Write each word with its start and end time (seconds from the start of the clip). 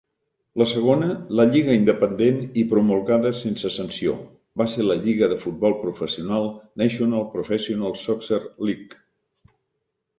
La 0.59 0.65
segona, 0.69 1.07
la 1.39 1.43
lliga 1.55 1.75
independent 1.79 2.39
i 2.63 2.63
promulgada 2.71 3.33
sense 3.41 3.71
sanció, 3.77 4.17
va 4.63 4.69
ser 4.75 4.89
la 4.89 4.99
lliga 5.05 5.31
de 5.35 5.39
futbol 5.45 5.79
professional 5.87 6.51
National 6.85 7.31
Professional 7.39 7.99
Soccer 8.09 8.45
League. 8.69 9.03